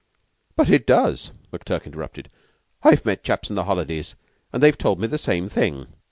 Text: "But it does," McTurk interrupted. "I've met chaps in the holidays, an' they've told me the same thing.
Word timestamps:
"But 0.55 0.71
it 0.71 0.87
does," 0.87 1.29
McTurk 1.53 1.85
interrupted. 1.85 2.29
"I've 2.81 3.05
met 3.05 3.23
chaps 3.23 3.51
in 3.51 3.55
the 3.55 3.65
holidays, 3.65 4.15
an' 4.51 4.59
they've 4.59 4.75
told 4.75 4.99
me 4.99 5.05
the 5.05 5.19
same 5.19 5.47
thing. 5.47 5.89